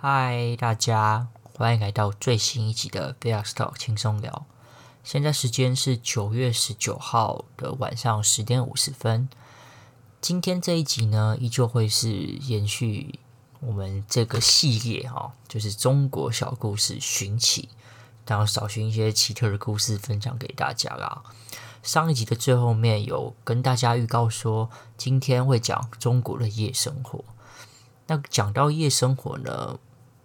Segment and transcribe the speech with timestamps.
[0.00, 4.46] 嗨，大家欢迎来到最新一集的 VX Talk 轻松聊。
[5.02, 9.28] 现在时间是九月十九号的晚上十点五十分。
[10.20, 13.18] 今天这一集呢，依旧会是延续
[13.58, 17.68] 我们这个系列哈，就是中国小故事寻奇，
[18.24, 21.24] 然后找寻一些奇特的故事分享给大家啦。
[21.82, 27.24] 上一集的最后面有跟大家预告说，今天会讲中国的夜生活。
[28.06, 29.78] 那讲到夜生活呢，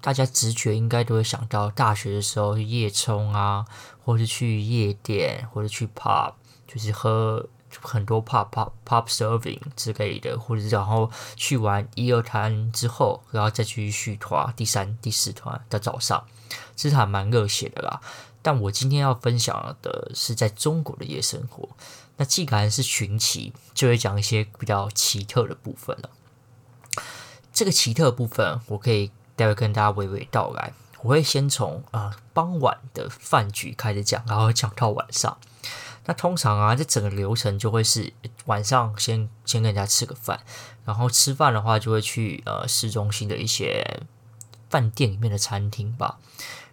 [0.00, 3.66] 大家直觉应该都会想到大学的时候夜冲啊，
[4.02, 6.32] 或是去夜店，或者去 pub，
[6.66, 7.46] 就是喝
[7.82, 16.24] 很多 pop pub pub serving 之类的，或者然后去玩一二摊之后，然后再去续团第三、第四团的早上，
[16.74, 18.00] 这是还蛮热血的啦。
[18.40, 21.68] 但我今天要分享的是在中国的夜生活。
[22.16, 26.08] 那既然是寻奇，就会讲一些比较奇特的部分了。
[27.52, 29.10] 这个奇特部分，我可以。
[29.40, 35.38] 待会跟大家娓娓道来，我会先从呃傍晚的饭局开始讲，然后讲到晚上。
[36.04, 38.12] 那通常啊，这整个流程就会是
[38.44, 40.40] 晚上先先跟人家吃个饭，
[40.84, 44.02] 然后吃饭的话就会去呃市中心的一些
[44.68, 46.18] 饭店里面的餐厅吧。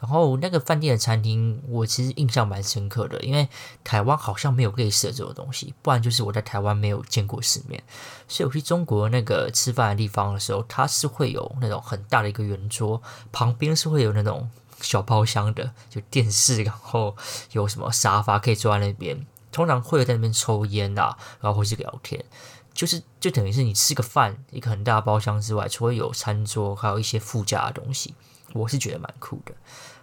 [0.00, 3.46] 然后那个饭店的餐厅，我其实印象蛮深刻的，因为
[3.84, 7.82] 台湾好像没有类似的这种东西，不然就是我在台湾没有见过世面。
[8.26, 17.14] 所以我去中国那个吃饭的地方的时候，它是会有那种很大的一个圆桌，旁边是会有那种小包厢的，就电视，然后
[17.52, 22.24] 有什么沙发可以坐在那边，通常会有在那边抽烟啊，然后或是聊天，
[22.72, 28.14] 就是就等于是你吃个饭，一个很大的包厢之外，除了有餐桌，还有一些附加的东西，
[28.54, 29.52] 我是觉得蛮酷的。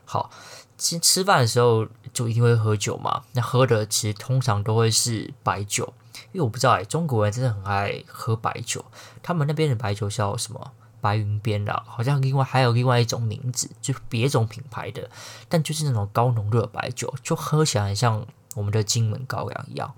[0.10, 0.32] 好，
[0.78, 3.24] 其实吃饭的时候就一定会喝酒嘛。
[3.34, 5.94] 那喝的其实通常都会是白酒，
[6.32, 8.86] 因为我不知道哎，中国人真的很爱喝白酒。
[9.22, 10.72] 他们那边的白酒叫什么？
[11.02, 15.10] 白云边的，好像另外还有另外一种名字，就别种品牌的，
[15.50, 18.26] 但就是那种高浓度的白酒，就喝起来很像
[18.56, 19.94] 我们的金门高粱一样。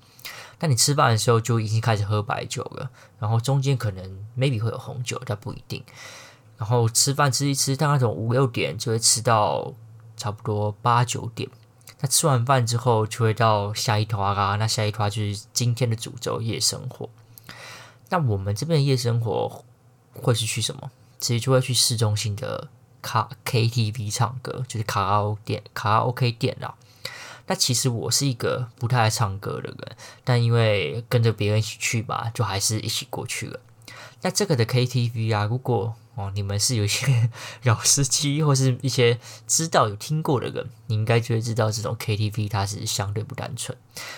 [0.60, 5.84] 那你吃饭的时候就已经开始喝白酒了，然后中间可能 maybe 会有红酒，但不一定。
[6.58, 9.74] 然后吃饭吃一吃，大概那种五六点就会吃到。
[10.20, 11.50] 差不多八九点，
[12.02, 14.58] 那吃完饭之后就会到下一团啦。
[14.58, 17.10] 那下一团就是今天的主轴夜生活。
[18.10, 19.64] 那我们这边的夜生活
[20.14, 20.92] 会是去什么？
[21.20, 22.68] 其实就会去市中心的
[23.02, 26.76] 卡 KTV 唱歌，就是卡拉 OK 店、卡拉 OK 店啦。
[27.48, 33.60] 那其实我是一个不太爱唱歌的人，但因为跟着别人一起去嘛，就还是一起过去了。
[34.22, 37.30] 那这个的 KTV 啊，如果哦，你们是有一些
[37.64, 43.78] 老司机，或是一些知道有听过的人，你应该就会知道这种 KTV 它是相对不单纯。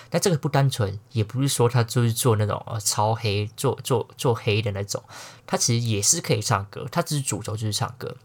[0.10, 5.04] 那这个不单纯，也不是说它就是做那种呃超黑、做做做黑的那种，
[5.46, 8.18] 它其实也是可以唱歌，它只是主轴就是唱歌，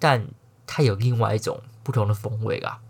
[0.00, 0.26] 但
[0.66, 2.80] 它有另外一种不同的风味啊。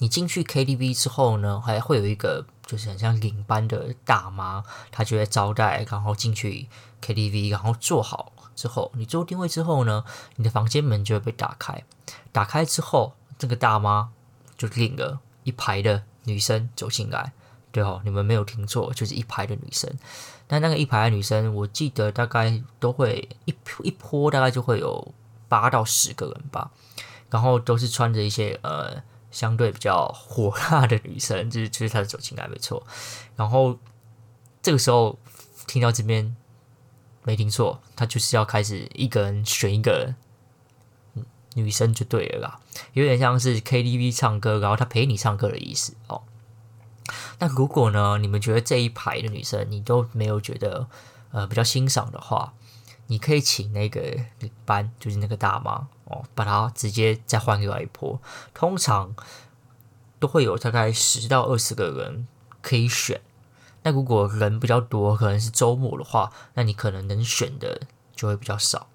[0.00, 6.68] 你进去 KTV 之后呢，还会有一个就是很像领班的大妈，她就会招待，然后进去
[7.00, 8.34] KTV，然后坐好。
[8.60, 10.04] 之后，你做定位之后呢，
[10.36, 11.82] 你的房间门就会被打开。
[12.30, 14.10] 打开之后，这个大妈
[14.58, 17.32] 就领了一排的女生走进来。
[17.72, 19.90] 对哦，你们没有听错，就是一排的女生。
[20.46, 25.14] 但那个一排的女生，我记得大概都会一一波，大概就会有
[25.48, 26.70] 八到十个人吧。
[27.30, 32.84] 然后都是穿着一些呃相对比较火辣的女生，就是就是她的走进来没错。
[33.36, 33.78] 然后
[34.60, 35.18] 这个时候
[35.66, 36.36] 听到这边。
[37.30, 40.16] 没听错，他就是要开始一个人选一个
[41.54, 42.58] 女生就对了啦，
[42.92, 46.24] 有点像是 KTV 唱歌，然后他陪你唱歌的意思哦。
[47.38, 50.88] 那如果呢，你们觉得这一排的女生你都没有觉得
[51.30, 52.52] 呃比较欣赏的话，
[53.06, 54.00] 你可以请那个
[54.40, 58.20] 领班，就是那个大妈哦，把她直接再换另外一波。
[58.52, 59.14] 通常
[60.18, 62.26] 都会有大概十到二十个人
[62.60, 63.20] 可以选。
[63.82, 67.80] 那如果人比较多，可能是周末的话，那你可能能选的
[68.14, 68.86] 就会比较少。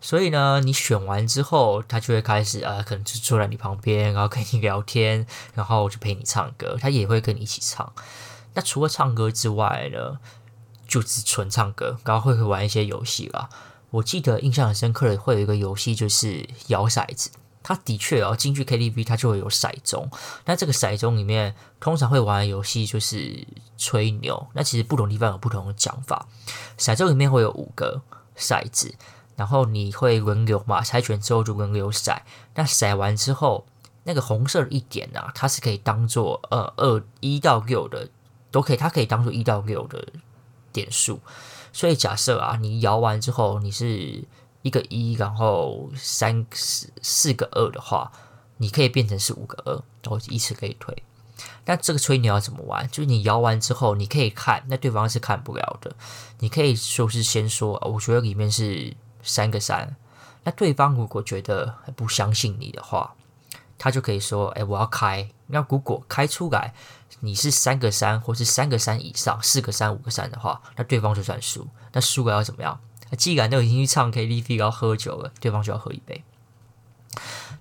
[0.00, 7.92] 所以呢，你选完之后，他就会开始啊，可能就坐在你旁边，然后跟你聊天，然后就陪你唱歌，他也会跟你一起唱。
[8.54, 10.18] 那除了唱歌之外呢，
[10.86, 13.48] 就是纯唱歌，然后会会玩一些游戏啦。
[13.90, 17.30] 我记得印象很深刻的会有一个游戏，就是摇骰子。
[17.68, 20.08] 他的确哦，进去 KTV，他就会有骰盅。
[20.46, 24.46] 那这个骰盅里面，通常会玩的游戏就是吹牛。
[24.54, 26.26] 那其实不同地方有不同的讲法。
[26.78, 28.00] 骰盅里面会有五个
[28.38, 28.94] 骰子，
[29.36, 32.18] 然后你会轮流嘛，猜拳之后就轮流骰。
[32.54, 33.66] 那骰完之后，
[34.04, 38.08] 那个红色的一点啊，它是可以当做呃二一到六的
[38.50, 40.08] 都可以，它可以当做一到六的
[40.72, 41.20] 点数。
[41.70, 44.24] 所以假设啊，你摇完之后你是
[44.62, 48.10] 一个一，然后三四四个二的话，
[48.56, 49.72] 你可以变成是五个二，
[50.02, 51.02] 然后依次可以推。
[51.66, 52.88] 那这个吹你要怎么玩？
[52.88, 55.94] 就是你摇完之后，你可以看，那对方是看不了的。
[56.40, 59.94] 你可以说是先说，我觉得里面是三个三。
[60.42, 63.14] 那对方如果觉得不相信你的话，
[63.76, 66.74] 他就可以说：“哎，我要开。”那如果开出来
[67.20, 71.68] 你是三个三，或是三个三以上，四个三、五个三的话，那对方就算输。
[71.92, 72.80] 那输了要怎么样？
[73.16, 76.24] 既然都已经去唱 KTV 要喝酒了，对方就要喝一杯。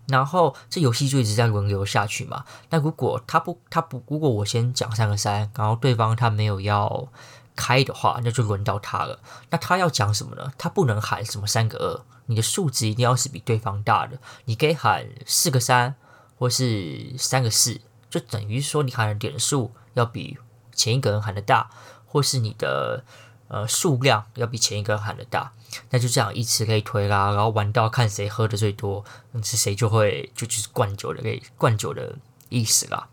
[0.07, 2.45] 然后这游戏就一直在轮流下去嘛。
[2.69, 7.09] 那如果他不，他不，如果我先讲三个三，然后对方他没有要
[7.55, 9.19] 开的话，那就轮到他了。
[9.49, 10.51] 那他要讲什么呢？
[10.57, 14.19] 他不能喊什么三个二，你的数字一定要是比对方大的。
[14.45, 15.95] 你可以喊四个三，
[16.37, 20.37] 或是三个四，就等于说你喊的点数要比
[20.73, 21.69] 前一个人喊的大，
[22.05, 23.03] 或是你的。
[23.49, 25.51] 呃，数量要比前一个喊的大，
[25.89, 29.05] 那就这样依次可以推啦，然后玩到看谁喝的最多，
[29.41, 32.17] 是谁就会就就是灌酒的，可以灌酒的
[32.49, 33.07] 意思啦。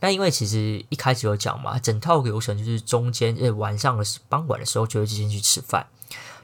[0.00, 5.86] 那因为其实一开始有讲嘛，整套流程就是中间呃晚上的傍晚的时候就会先去吃饭，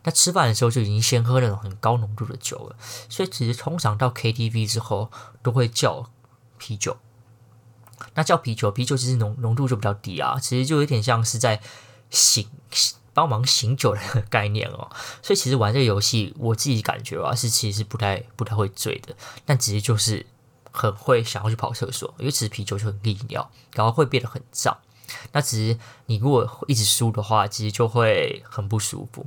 [0.05, 2.77] 那吃饭的时候就已经先喝那种很高浓度的酒了，
[3.09, 5.11] 所以其实通常到 KTV 之后
[5.43, 6.11] 都会叫
[6.59, 6.99] 啤酒。
[8.15, 11.61] 那叫啤酒，啤酒其实浓浓度就比较低啊，其实就有点像是在
[12.11, 12.47] 醒。
[13.13, 14.91] 帮忙醒酒的 概念哦，
[15.23, 19.15] 所以其实玩这个游戏，我自己感觉啊，是其实是不太不太会醉的，
[19.45, 20.25] 但其实就是
[20.71, 24.79] 很会想要去跑厕所，因为其实啤酒就很利尿，然后会变得很胀。
[25.33, 29.27] 那其实你如果一直输的话，其实就会很不舒服。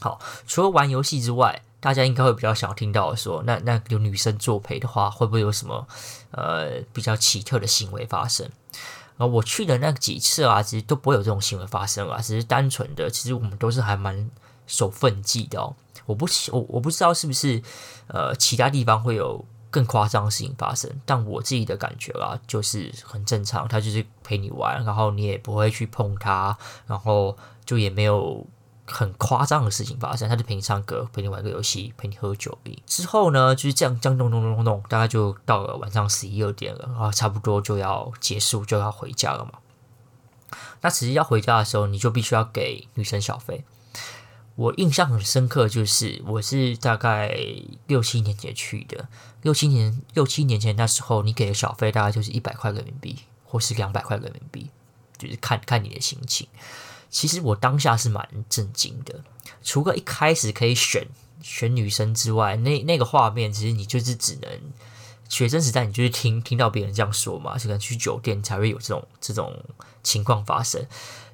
[0.00, 5.86] 好，除了玩游戏之外，大家应该会比较想要听到说，那那有女生作陪的话，会不会有什么
[6.30, 8.50] 呃比较奇特的行为发生？
[9.16, 14.30] 啊，我去的那几次啊，其实都不会有这种行为发生啊，只是单纯的，其实我们都是还蛮
[14.66, 15.74] 守分际的哦。
[16.06, 17.62] 我不我我不知道是不是
[18.08, 26.56] 呃其他地方会有更夸张的事情发生，但我自己的感觉啦，就是很正常，他就是陪你玩，然后你也不会去碰他，
[26.86, 28.46] 然后就也没有。
[28.86, 32.58] 很夸张的事情发生，他就陪你唱歌，陪你玩个游戏，陪你喝酒。
[32.86, 39.52] 之后呢，就是这样，这样弄弄弄弄弄，大概就到了晚上十一二点了，然后差不多就要结束，就要回家了嘛。
[40.82, 43.64] 那其实要回家的时候，你就必须要给女生小费。
[44.56, 47.36] 我印象很深刻，就是我是大概
[47.88, 49.08] 六七年前去的，
[49.42, 54.70] 六七年六七年前那时候，你给的小费大概就是一百块人民币，或是两百块人民币，
[55.18, 56.46] 就是看看你的心情。
[57.14, 59.22] 其实我当下是蛮震惊的，
[59.62, 61.06] 除了一开始可以选
[61.40, 64.50] 选女生之外，那那个画面其实你就是只能
[65.28, 69.62] 学生时代，你就是听听到别人这样说嘛，可能去酒店才会有这种这种
[70.02, 70.84] 情况发生。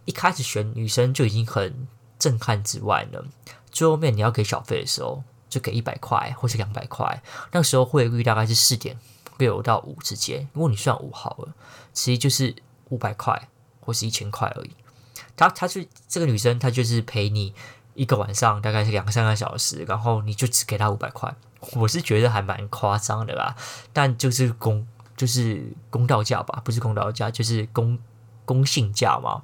[0.04, 1.88] 一开始选女生就已经很
[2.18, 3.18] 震撼之外呢，
[3.72, 7.22] 最后面你要给小费的时候，就给一百块或是两百块，
[7.52, 8.98] 那时候汇率大概是四点
[9.38, 11.54] 六到五之间，如果你算五好了，
[11.94, 12.54] 其实就是
[12.90, 13.48] 五百块
[13.80, 14.70] 或是一千块而已。
[15.36, 17.54] 她她是这个女生，她就是陪你
[17.94, 21.34] 一个晚上，大概是两三个小时，然后你就只给她五百块。
[21.72, 23.54] 我是觉得还蛮夸张的啦，
[23.92, 27.98] 但就是公就是公道价吧，不是公道价，就是公
[28.46, 29.42] 公信价嘛，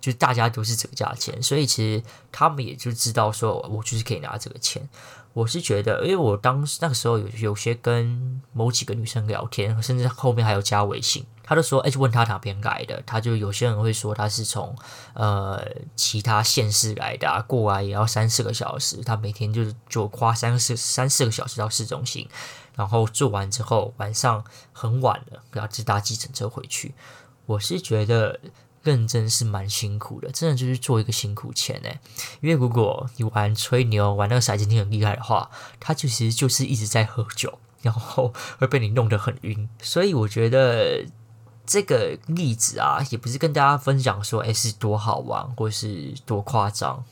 [0.00, 4.86] 就大家都是这个价钱，所以其实他们也就知道说，我就是可以拿这个钱。
[5.32, 14.74] 我是觉得，因为我当时那个时候有有些跟某几个女生聊天，甚至后面还有加微信，他就说，哎，就问他哪边来的，他就有些人会说他是从
[15.12, 22.28] 呃其他县市来的，过来也要三四个小时，他每天就是就花三四三四个小时到市中心，
[22.74, 26.94] 然后做完之后晚上很晚了，然后就搭计程车回去。
[27.46, 28.40] 我是觉得。
[28.84, 31.98] 认真是蛮辛苦的，真的就是做一个辛苦钱诶。
[32.42, 39.66] 因为如果你玩吹牛、玩那个骰子你很厉害的话，他就其实就是一直在喝酒，然后会被你弄得很晕。
[39.80, 41.02] 所以我觉得
[41.66, 47.04] 这个例子啊，也不是跟大家分享说，诶是多好玩或是多夸张，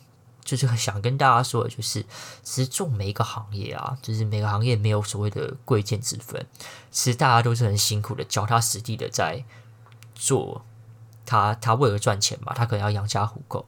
[0.44, 2.04] 就是想跟大家说的，就是
[2.42, 6.46] 其实做每一个行业啊，就是每个行业没有所谓的贵贱之分，
[6.90, 9.44] 其实大家都是很辛苦的，脚踏实地的在
[10.14, 10.64] 做。
[11.24, 13.64] 他他为了赚钱嘛，他可能要养家糊口，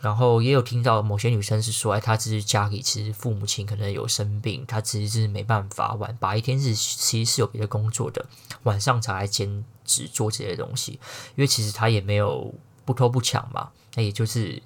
[0.00, 8.26] 然后也有听到某些女生是说，哎，她只是家里其实父母亲可能有生病，她其实是没办法晚白天是其实是有别的工作的，
[8.64, 10.92] 晚上才来兼只做这些东西，
[11.34, 12.54] 因为其实他也没有
[12.84, 14.62] 不偷不抢嘛，那也就是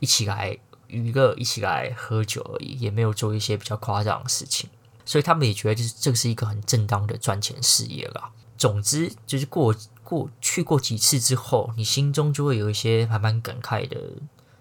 [0.00, 4.68] 一起来娱乐，一起来喝酒而已，也没有做一些比较夸张的事情，
[5.04, 8.30] 所以他们也觉得就是这是一个很正当的赚钱事业啦。
[8.58, 9.74] 总之就是过。
[10.10, 13.96] 过去过几次之后，你心中就会有一些还蛮感慨的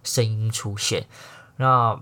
[0.04, 1.08] 声音出现。
[1.58, 2.00] 那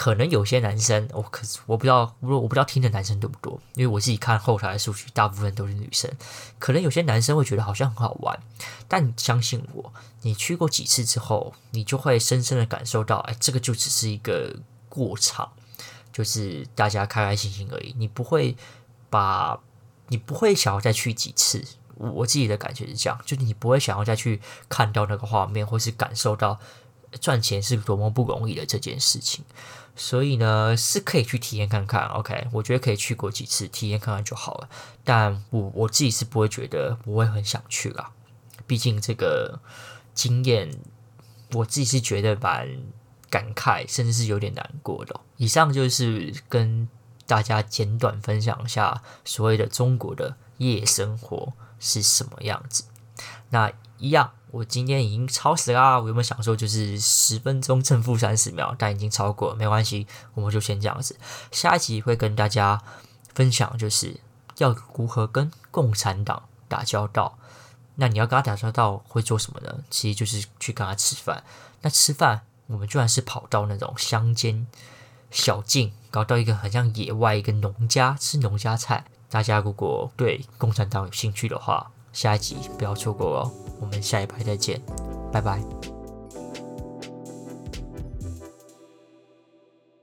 [0.00, 6.10] 可能有些男生，我可我不知道，我我不知道听的男生多不多，因为我自己看后台的数据，大部分都是女生。
[6.58, 8.40] 可能有些男生会觉得好像很好玩，
[8.88, 9.92] 但相信我，
[10.22, 14.56] 你去过几次之后，你就会深深的感受到，哎，这个就只是一个
[14.88, 15.52] 过场，
[16.10, 17.94] 就是大家开开心心而已。
[17.98, 18.56] 你不会
[19.10, 19.60] 把，
[20.08, 21.62] 你不会想要再去几次。
[21.96, 24.40] 我自己的感觉是这样，就是你不会想要再去
[24.70, 26.58] 看到那个画面，或是感受到
[27.20, 29.44] 赚钱是多么不容易的这件事情。
[29.96, 32.06] 所以呢，是可以去体验看看。
[32.08, 34.68] OK，我觉得可以去过几次，体验看看就好了。
[35.04, 38.12] 但我我自己是不会觉得不会很想去啦。
[38.66, 39.60] 毕竟这个
[40.14, 40.70] 经验，
[41.52, 42.68] 我自己是觉得蛮
[43.28, 45.20] 感慨，甚至是有点难过的。
[45.36, 46.88] 以上就是跟
[47.26, 51.52] 大家简短分享一下所谓的中国的夜生活。
[51.82, 52.84] 是什么样子？
[53.48, 56.00] 那一样，我今天已经超时啦。
[56.00, 58.74] 我有没有想说就是十分钟正负三十秒？
[58.78, 61.16] 但已经超过了，没关系，我们就先这样子。
[61.52, 62.82] 下一集会跟大家
[63.34, 64.18] 分享，就是
[64.56, 67.38] 要如何跟共产党打交道。
[67.96, 69.80] 那你要跟他打交道会做什么呢？
[69.90, 71.44] 其实就是去跟他吃饭。
[71.82, 74.66] 那吃饭，我们居然是跑到那种乡间
[75.30, 79.04] 小径，搞到一个很像野外一个农家吃农家菜。
[79.28, 83.69] 大家如果对共产党有兴趣的话，下一集不要错过哦。
[83.80, 84.80] 我们下一排再见，
[85.32, 85.89] 拜拜。